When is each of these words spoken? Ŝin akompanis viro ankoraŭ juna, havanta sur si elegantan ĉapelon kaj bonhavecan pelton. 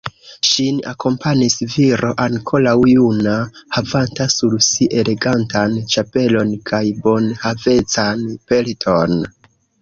Ŝin 0.51 0.77
akompanis 0.91 1.57
viro 1.73 2.07
ankoraŭ 2.23 2.73
juna, 2.91 3.33
havanta 3.77 4.27
sur 4.37 4.55
si 4.69 4.87
elegantan 5.03 5.77
ĉapelon 5.97 6.57
kaj 6.73 6.81
bonhavecan 7.05 8.27
pelton. 8.51 9.17